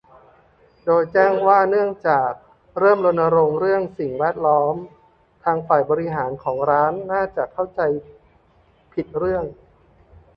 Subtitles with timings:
[0.85, 2.31] โดยแจ้งว่าเนื่องจาก
[2.79, 4.75] "เริ่มรณรงค์เรื่องสิ่งแวดล้อม"
[5.43, 7.81] ทางฝ่ายบริหารของร้านน่าจะเข้าใจ
[8.93, 9.43] ผิดเรื่อง